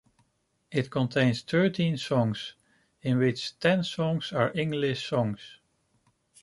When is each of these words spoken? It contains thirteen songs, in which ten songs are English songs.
It 0.71 0.89
contains 0.89 1.43
thirteen 1.43 1.95
songs, 1.95 2.55
in 3.03 3.19
which 3.19 3.59
ten 3.59 3.83
songs 3.83 4.31
are 4.33 4.51
English 4.55 5.07
songs. 5.07 5.59